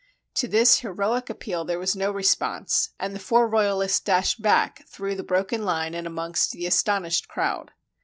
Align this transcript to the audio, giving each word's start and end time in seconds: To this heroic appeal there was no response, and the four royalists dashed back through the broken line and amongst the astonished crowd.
To 0.37 0.47
this 0.47 0.79
heroic 0.79 1.29
appeal 1.29 1.63
there 1.63 1.77
was 1.77 1.95
no 1.95 2.09
response, 2.09 2.89
and 2.99 3.13
the 3.13 3.19
four 3.19 3.47
royalists 3.47 3.99
dashed 3.99 4.41
back 4.41 4.83
through 4.87 5.13
the 5.13 5.21
broken 5.21 5.63
line 5.63 5.93
and 5.93 6.07
amongst 6.07 6.53
the 6.53 6.65
astonished 6.65 7.27
crowd. 7.27 7.69